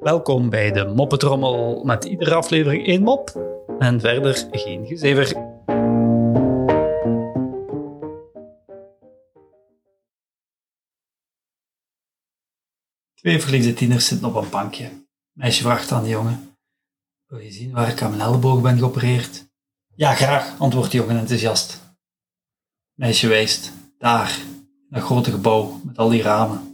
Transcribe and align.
Welkom 0.00 0.50
bij 0.50 0.72
de 0.72 0.92
Moppetrommel 0.94 1.84
met 1.84 2.04
iedere 2.04 2.34
aflevering 2.34 2.86
één 2.86 3.02
mop 3.02 3.30
en 3.78 4.00
verder 4.00 4.48
geen 4.50 4.86
gezever. 4.86 5.26
Twee 13.14 13.40
verliefde 13.40 13.74
tieners 13.74 14.06
zitten 14.06 14.28
op 14.28 14.34
een 14.34 14.50
bankje. 14.50 14.90
Meisje 15.32 15.62
vraagt 15.62 15.92
aan 15.92 16.02
de 16.02 16.08
jongen: 16.08 16.56
Wil 17.26 17.38
je 17.38 17.50
zien 17.50 17.72
waar 17.72 17.88
ik 17.88 18.02
aan 18.02 18.10
mijn 18.10 18.22
elleboog 18.22 18.60
ben 18.60 18.78
geopereerd? 18.78 19.46
Ja, 19.94 20.14
graag, 20.14 20.58
antwoordt 20.58 20.90
de 20.90 20.96
jongen 20.96 21.18
enthousiast. 21.18 21.80
Meisje 22.92 23.28
wijst: 23.28 23.72
Daar, 23.98 24.38
dat 24.88 25.02
grote 25.02 25.30
gebouw 25.30 25.80
met 25.84 25.98
al 25.98 26.08
die 26.08 26.22
ramen. 26.22 26.73